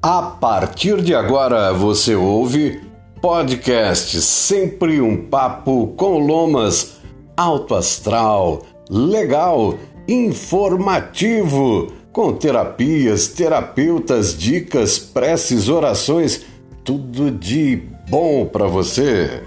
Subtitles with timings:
[0.00, 2.80] A partir de agora você ouve
[3.20, 6.98] podcast Sempre um Papo com Lomas,
[7.36, 9.74] alto astral, legal,
[10.06, 16.42] informativo, com terapias, terapeutas, dicas, preces, orações,
[16.84, 19.42] tudo de bom para você.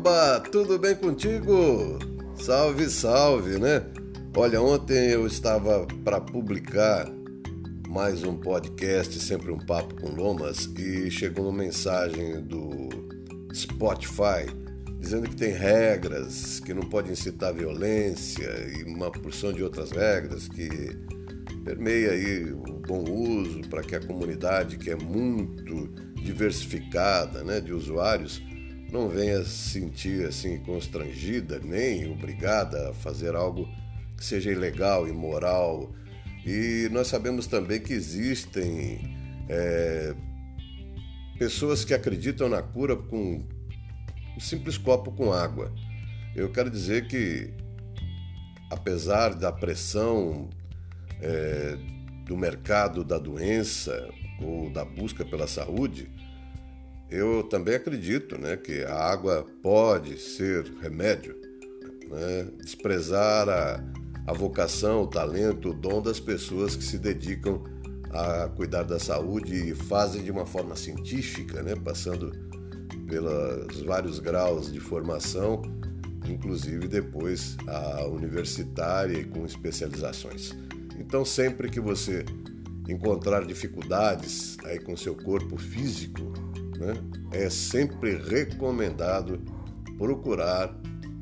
[0.00, 1.98] Oba, tudo bem contigo?
[2.34, 3.84] Salve, salve, né?
[4.34, 7.06] Olha, ontem eu estava para publicar
[7.86, 12.88] mais um podcast, sempre um papo com Lomas, e chegou uma mensagem do
[13.54, 14.46] Spotify
[14.98, 20.48] dizendo que tem regras, que não pode incitar violência e uma porção de outras regras
[20.48, 20.96] que
[21.62, 25.88] permeia aí o bom uso para que a comunidade que é muito
[26.22, 28.40] diversificada, né, de usuários,
[28.90, 33.68] não venha se sentir assim constrangida nem obrigada a fazer algo
[34.16, 35.90] que seja ilegal, imoral.
[36.44, 39.00] E nós sabemos também que existem
[39.48, 40.14] é,
[41.38, 43.42] pessoas que acreditam na cura com
[44.36, 45.72] um simples copo com água.
[46.36, 47.50] Eu quero dizer que,
[48.70, 50.48] apesar da pressão
[51.20, 51.76] é,
[52.26, 54.08] do mercado da doença
[54.40, 56.10] ou da busca pela saúde,
[57.10, 61.36] eu também acredito né, que a água pode ser remédio.
[62.08, 62.48] Né?
[62.62, 63.84] Desprezar a,
[64.26, 67.64] a vocação, o talento, o dom das pessoas que se dedicam
[68.10, 71.74] a cuidar da saúde e fazem de uma forma científica, né?
[71.74, 72.32] passando
[73.08, 75.62] pelos vários graus de formação,
[76.28, 80.56] inclusive depois a universitária e com especializações.
[80.96, 82.24] Então, sempre que você
[82.88, 86.32] encontrar dificuldades aí com seu corpo físico,
[86.80, 86.94] né,
[87.30, 89.38] é sempre recomendado
[89.98, 90.74] procurar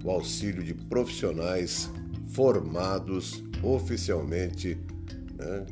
[0.04, 1.90] o auxílio de profissionais
[2.28, 4.78] formados oficialmente,
[5.36, 5.66] né,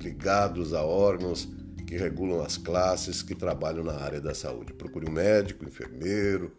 [0.00, 1.48] ligados a órgãos
[1.84, 4.72] que regulam as classes que trabalham na área da saúde.
[4.72, 6.52] Procure um médico, enfermeiro,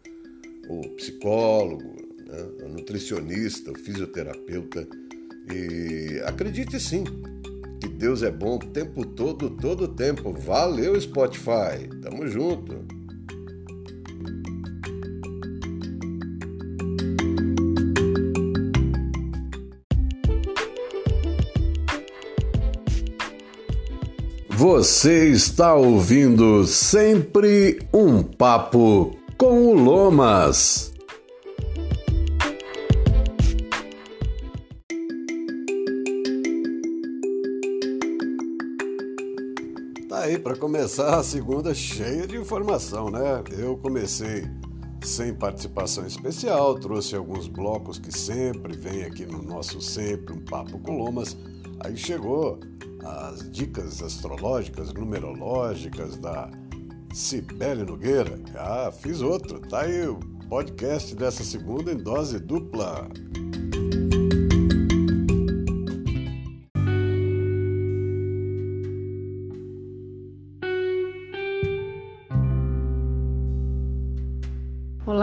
[0.68, 1.96] o psicólogo,
[2.26, 4.86] né, o nutricionista, o fisioterapeuta.
[5.52, 7.04] E acredite sim,
[7.80, 10.32] que Deus é bom o tempo todo, todo o tempo.
[10.32, 11.88] Valeu, Spotify.
[12.02, 12.84] Tamo junto.
[24.48, 30.95] Você está ouvindo sempre um papo com o Lomas.
[40.46, 43.42] Para começar a segunda cheia de informação, né?
[43.58, 44.48] Eu comecei
[45.02, 50.78] sem participação especial, trouxe alguns blocos que sempre vem aqui no nosso sempre um papo
[50.78, 51.36] com lomas.
[51.80, 52.60] Aí chegou
[53.04, 56.48] as dicas astrológicas, numerológicas da
[57.12, 58.38] Cibele Nogueira.
[58.54, 59.58] Ah, fiz outro.
[59.58, 63.08] Tá aí o podcast dessa segunda em dose dupla.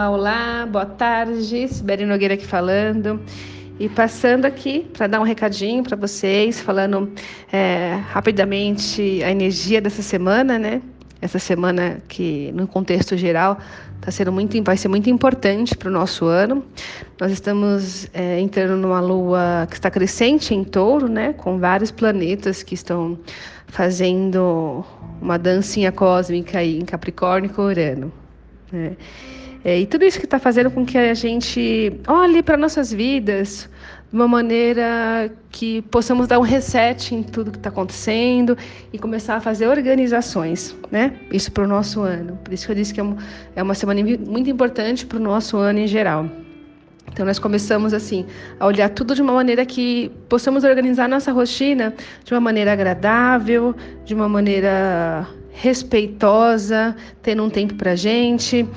[0.04, 1.66] Olá, olá, boa tarde.
[1.66, 3.18] Sibeli Nogueira aqui falando.
[3.80, 7.10] E passando aqui para dar um recadinho para vocês, falando
[7.50, 10.82] é, rapidamente a energia dessa semana, né?
[11.22, 13.58] Essa semana que, no contexto geral,
[14.02, 16.62] tá sendo muito, vai ser muito importante para o nosso ano.
[17.18, 21.32] Nós estamos é, entrando numa lua que está crescente em touro, né?
[21.32, 23.18] Com vários planetas que estão
[23.68, 24.84] fazendo
[25.18, 28.12] uma dancinha cósmica aí em Capricórnio com Urano.
[28.70, 28.96] Né?
[29.64, 33.70] É, e tudo isso que está fazendo com que a gente olhe para nossas vidas
[34.10, 38.58] de uma maneira que possamos dar um reset em tudo que está acontecendo
[38.92, 41.14] e começar a fazer organizações, né?
[41.32, 42.38] Isso para o nosso ano.
[42.44, 43.04] Por isso que eu disse que é,
[43.56, 46.28] é uma semana muito importante para o nosso ano em geral.
[47.10, 48.26] Então nós começamos assim
[48.60, 53.74] a olhar tudo de uma maneira que possamos organizar nossa rotina de uma maneira agradável,
[54.04, 58.68] de uma maneira respeitosa, tendo um tempo para gente,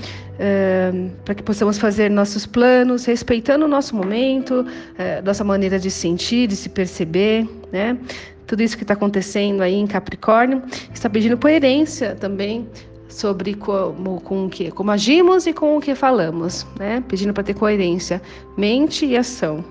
[1.26, 6.48] para que possamos fazer nossos planos, respeitando o nosso momento, uh, nossa maneira de sentir,
[6.48, 7.98] de se perceber, né?
[8.46, 10.64] Tudo isso que está acontecendo aí em Capricórnio
[10.94, 12.68] está pedindo coerência também
[13.10, 17.04] sobre como, com o que, como agimos e com o que falamos, né?
[17.08, 18.22] Pedindo para ter coerência,
[18.56, 19.66] mente e ação.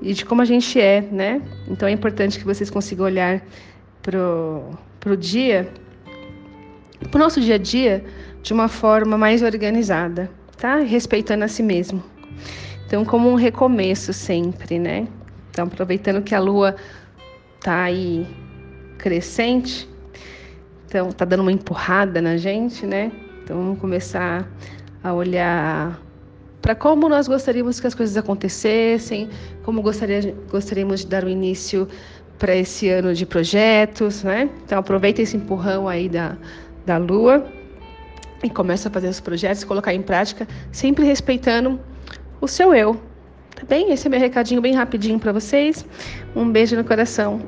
[0.00, 1.40] E de como a gente é, né?
[1.68, 3.42] Então é importante que vocês consigam olhar
[4.02, 4.62] pro,
[5.00, 5.72] pro dia
[7.10, 8.04] para o nosso dia a dia
[8.42, 10.76] de uma forma mais organizada, tá?
[10.76, 12.02] Respeitando a si mesmo.
[12.86, 15.06] Então, como um recomeço sempre, né?
[15.50, 16.74] Então, aproveitando que a lua
[17.60, 18.26] tá aí
[18.98, 19.88] crescente,
[20.86, 23.12] então tá dando uma empurrada na gente, né?
[23.42, 24.46] Então, vamos começar
[25.02, 26.00] a olhar
[26.60, 29.28] para como nós gostaríamos que as coisas acontecessem,
[29.64, 31.88] como gostaria, gostaríamos de dar o início
[32.38, 34.48] para esse ano de projetos, né?
[34.64, 36.36] Então aproveita esse empurrão aí da,
[36.86, 37.44] da Lua
[38.42, 41.80] e começa a fazer os projetos, colocar em prática, sempre respeitando
[42.40, 43.00] o seu eu.
[43.54, 43.92] Tá bem?
[43.92, 45.86] Esse é meu recadinho bem rapidinho para vocês.
[46.34, 47.40] Um beijo no coração.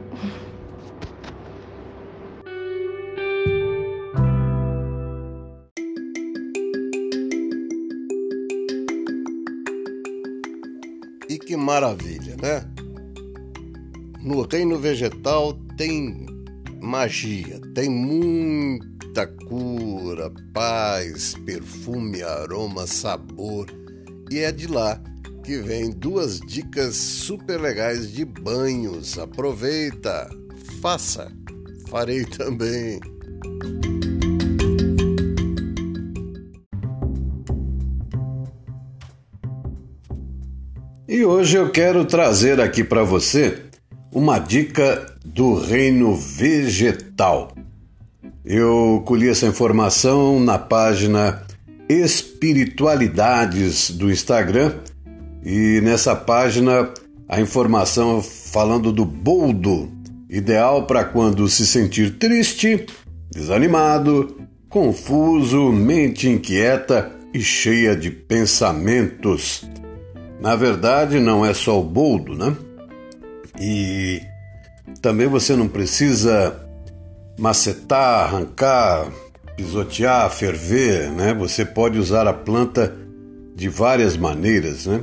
[11.28, 12.62] E que maravilha, né?
[14.22, 16.26] No reino vegetal tem
[16.80, 17.90] magia, tem
[19.14, 23.66] muita cura, paz, perfume, aroma, sabor.
[24.28, 25.00] E é de lá
[25.44, 29.16] que vem duas dicas super legais de banhos.
[29.16, 30.28] Aproveita,
[30.82, 31.30] faça,
[31.88, 32.98] farei também.
[41.06, 43.62] E hoje eu quero trazer aqui para você
[44.10, 47.54] uma dica do reino vegetal.
[48.44, 51.42] Eu colhi essa informação na página
[51.88, 54.74] Espiritualidades do Instagram
[55.42, 56.90] e nessa página
[57.26, 59.90] a informação falando do boldo,
[60.28, 62.84] ideal para quando se sentir triste,
[63.30, 64.36] desanimado,
[64.68, 69.66] confuso, mente inquieta e cheia de pensamentos.
[70.38, 72.54] Na verdade, não é só o boldo, né?
[73.58, 74.20] E
[75.00, 76.63] também você não precisa
[77.38, 79.10] macetar, arrancar,
[79.56, 81.34] pisotear, ferver, né?
[81.34, 82.96] Você pode usar a planta
[83.54, 85.02] de várias maneiras, né?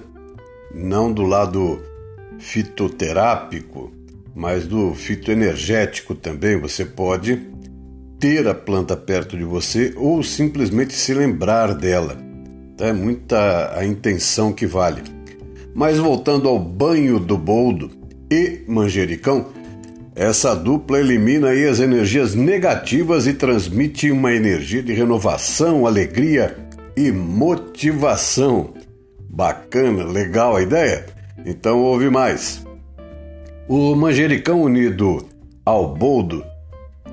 [0.74, 1.82] Não do lado
[2.40, 3.92] fitoterápico,
[4.36, 6.60] mas do fitoenergético também.
[6.60, 7.50] Você pode
[8.20, 12.18] ter a planta perto de você ou simplesmente se lembrar dela.
[12.78, 12.88] Tá?
[12.88, 15.04] É muita a intenção que vale.
[15.74, 18.02] Mas voltando ao banho do boldo,
[18.32, 19.48] e manjericão,
[20.22, 26.56] essa dupla elimina aí as energias negativas e transmite uma energia de renovação, alegria
[26.96, 28.72] e motivação.
[29.28, 31.08] Bacana, legal a ideia?
[31.44, 32.64] Então ouve mais.
[33.68, 35.26] O manjericão unido
[35.66, 36.46] ao boldo,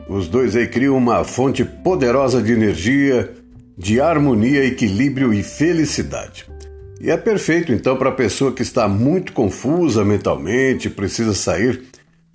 [0.07, 3.33] os dois aí criam uma fonte poderosa de energia,
[3.75, 6.45] de harmonia, equilíbrio e felicidade.
[7.01, 11.88] E é perfeito então para a pessoa que está muito confusa mentalmente, precisa sair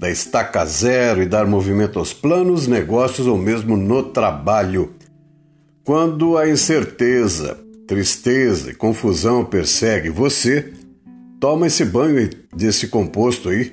[0.03, 4.91] da estaca zero e dar movimento aos planos, negócios ou mesmo no trabalho.
[5.85, 7.57] Quando a incerteza,
[7.87, 10.73] tristeza e confusão persegue você,
[11.39, 13.71] toma esse banho desse composto aí,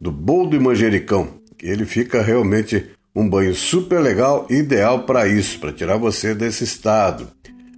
[0.00, 1.26] do boldo e manjericão.
[1.60, 7.26] Ele fica realmente um banho super legal, ideal para isso, para tirar você desse estado.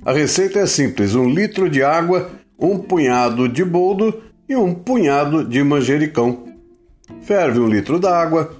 [0.05, 5.43] A receita é simples: um litro de água um punhado de boldo e um punhado
[5.43, 6.54] de manjericão.
[7.25, 8.55] Ferve um litro d'água,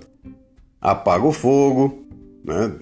[0.81, 2.07] apaga o fogo,
[2.43, 2.73] né?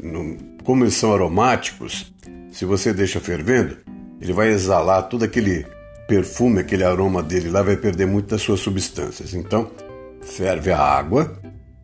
[0.62, 2.12] como eles são aromáticos,
[2.52, 3.78] se você deixa fervendo,
[4.20, 5.66] ele vai exalar todo aquele
[6.06, 9.34] perfume, aquele aroma dele lá, vai perder muito das suas substâncias.
[9.34, 9.72] Então,
[10.20, 11.32] ferve a água,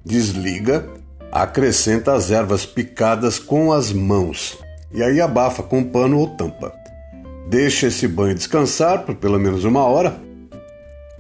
[0.04, 0.88] desliga,
[1.32, 4.58] acrescenta as ervas picadas com as mãos
[4.92, 6.72] e aí abafa com pano ou tampa.
[7.48, 10.16] Deixa esse banho descansar por pelo menos uma hora,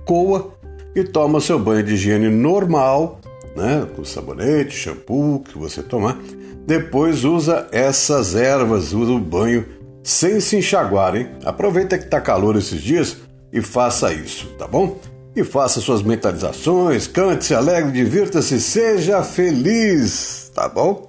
[0.04, 0.57] coa
[0.94, 3.20] e toma seu banho de higiene normal,
[3.56, 6.18] né, com sabonete, shampoo que você tomar.
[6.66, 9.64] Depois usa essas ervas, usa o banho
[10.02, 11.28] sem se enxaguar, hein?
[11.44, 13.16] Aproveita que tá calor esses dias
[13.52, 14.98] e faça isso, tá bom?
[15.34, 21.06] E faça suas mentalizações, cante, se alegre, divirta-se, seja feliz, tá bom?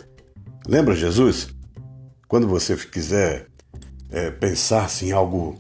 [0.68, 1.50] Lembra Jesus?
[2.28, 3.48] Quando você quiser
[4.12, 5.58] é, pensasse em algo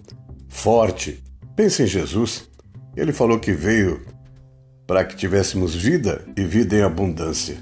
[0.47, 1.23] forte,
[1.55, 2.48] pense em Jesus.
[2.95, 4.01] Ele falou que veio
[4.85, 7.57] para que tivéssemos vida e vida em abundância.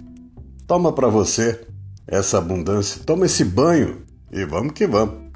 [0.66, 1.60] Toma para você
[2.08, 5.28] essa abundância, toma esse banho e vamos que vamos.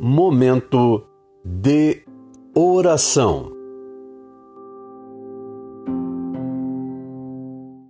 [0.00, 1.06] Momento
[1.44, 2.02] de
[2.54, 3.52] oração.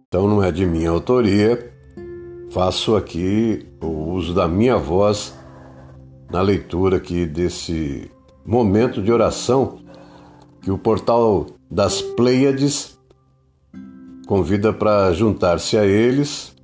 [0.09, 1.74] Então não é de minha autoria,
[2.55, 5.35] faço aqui o uso da minha voz
[6.31, 8.09] na leitura aqui desse
[8.47, 9.81] momento de oração
[10.63, 12.97] que o portal das Pleiades
[14.29, 16.55] convida para juntar-se a eles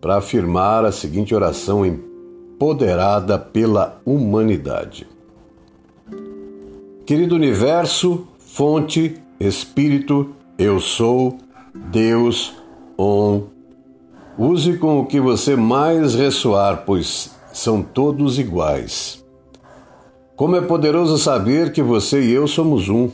[0.00, 5.06] para afirmar a seguinte oração empoderada pela humanidade.
[7.06, 11.38] Querido universo, fonte, espírito, eu sou,
[11.92, 12.56] Deus,
[12.98, 13.57] on.
[14.38, 19.24] Use com o que você mais ressoar, pois são todos iguais.
[20.36, 23.10] Como é poderoso saber que você e eu somos um,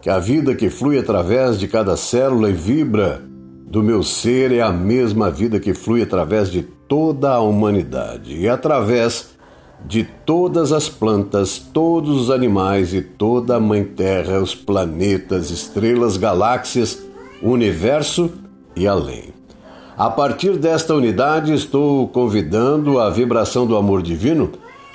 [0.00, 3.22] que a vida que flui através de cada célula e vibra
[3.66, 8.48] do meu ser é a mesma vida que flui através de toda a humanidade e
[8.48, 9.36] através
[9.84, 16.16] de todas as plantas, todos os animais e toda a Mãe Terra, os planetas, estrelas,
[16.16, 17.02] galáxias,
[17.42, 18.30] universo
[18.74, 19.37] e além.
[19.98, 24.52] A partir desta unidade, estou convidando a vibração do amor divino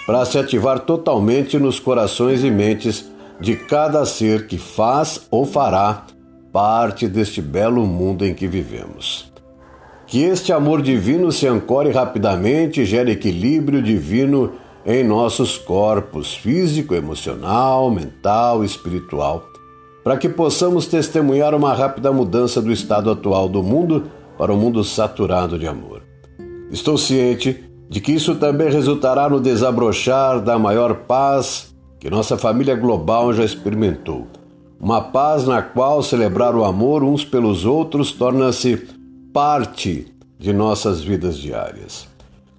[0.08, 6.06] para se ativar totalmente nos corações e mentes de cada ser que faz ou fará
[6.54, 9.30] parte deste belo mundo em que vivemos.
[10.08, 14.54] Que este amor divino se ancore rapidamente e gere equilíbrio divino
[14.86, 19.44] em nossos corpos físico, emocional, mental espiritual,
[20.02, 24.06] para que possamos testemunhar uma rápida mudança do estado atual do mundo
[24.38, 26.04] para um mundo saturado de amor.
[26.72, 32.76] Estou ciente de que isso também resultará no desabrochar da maior paz que nossa família
[32.76, 34.28] global já experimentou.
[34.80, 38.90] Uma paz na qual celebrar o amor uns pelos outros torna-se
[39.32, 42.08] parte de nossas vidas diárias.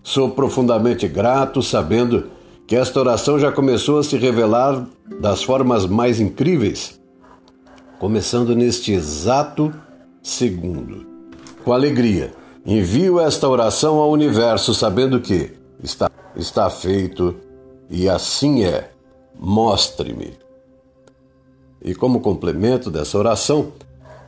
[0.02, 2.30] Sou profundamente grato sabendo
[2.66, 4.86] que esta oração já começou a se revelar
[5.20, 6.98] das formas mais incríveis,
[7.98, 9.70] começando neste exato
[10.22, 11.13] segundo.
[11.64, 12.30] Com alegria,
[12.66, 15.50] envio esta oração ao universo sabendo que
[15.82, 17.34] está, está feito
[17.88, 18.90] e assim é.
[19.36, 20.34] Mostre-me.
[21.82, 23.72] E como complemento dessa oração,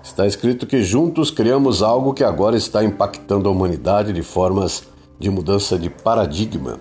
[0.03, 4.85] está escrito que juntos criamos algo que agora está impactando a humanidade de formas
[5.19, 6.81] de mudança de paradigma.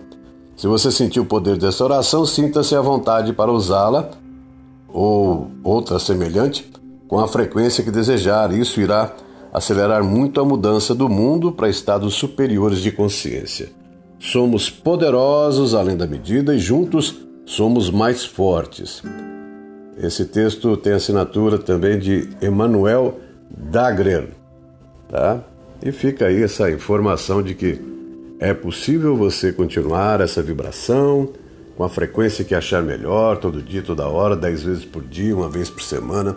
[0.55, 4.09] Se você sentiu o poder dessa oração, sinta-se à vontade para usá-la
[4.87, 6.71] ou outra semelhante
[7.07, 8.51] com a frequência que desejar.
[8.51, 9.13] Isso irá
[9.55, 13.69] acelerar muito a mudança do mundo para estados superiores de consciência.
[14.19, 19.01] Somos poderosos além da medida e juntos somos mais fortes.
[19.97, 23.17] Esse texto tem assinatura também de Emmanuel
[23.49, 24.27] Dagrer,
[25.07, 25.41] tá?
[25.81, 27.79] E fica aí essa informação de que
[28.41, 31.29] é possível você continuar essa vibração
[31.77, 35.47] com a frequência que achar melhor, todo dia, toda hora, dez vezes por dia, uma
[35.47, 36.35] vez por semana,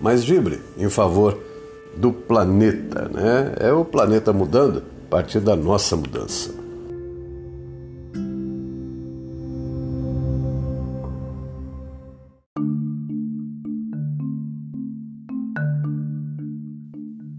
[0.00, 1.49] mas vibre em favor
[1.96, 3.54] do planeta, né?
[3.58, 6.60] É o planeta mudando a partir da nossa mudança.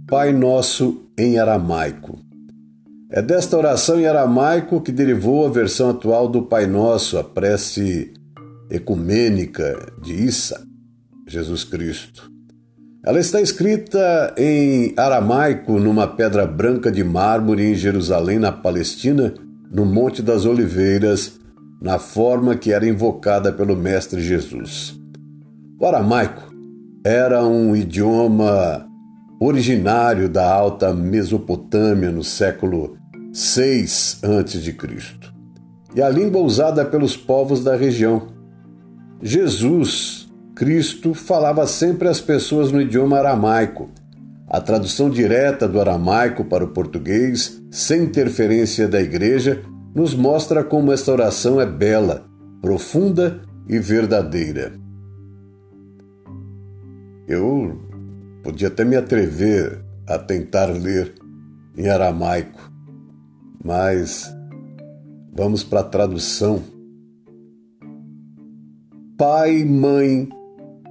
[0.08, 2.20] Pai Nosso em aramaico.
[3.10, 8.14] É desta oração em aramaico que derivou a versão atual do Pai Nosso, a prece
[8.70, 10.66] ecumênica de Issa,
[11.28, 12.31] Jesus Cristo.
[13.04, 19.34] Ela está escrita em aramaico numa pedra branca de mármore em Jerusalém, na Palestina,
[19.72, 21.40] no Monte das Oliveiras,
[21.82, 24.96] na forma que era invocada pelo Mestre Jesus.
[25.80, 26.54] O aramaico
[27.04, 28.88] era um idioma
[29.40, 32.98] originário da Alta Mesopotâmia no século
[33.34, 34.76] 6 a.C.
[35.96, 38.28] e a língua usada pelos povos da região.
[39.24, 40.21] Jesus,
[40.62, 43.90] Cristo, falava sempre às pessoas no idioma aramaico.
[44.48, 49.64] A tradução direta do aramaico para o português, sem interferência da igreja,
[49.96, 52.28] nos mostra como esta oração é bela,
[52.62, 54.72] profunda e verdadeira.
[57.28, 57.82] Eu
[58.44, 61.16] podia até me atrever a tentar ler
[61.76, 62.72] em aramaico,
[63.66, 64.32] mas
[65.34, 66.62] vamos para a tradução.
[69.18, 70.30] Pai, mãe,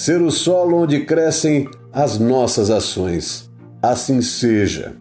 [0.00, 3.50] ser o solo onde crescem as nossas ações.
[3.82, 4.96] Assim seja.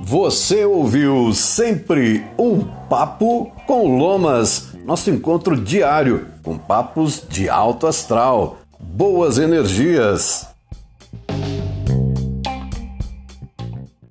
[0.00, 8.56] Você ouviu sempre um papo com Lomas, nosso encontro diário com papos de alto astral,
[8.80, 10.55] boas energias.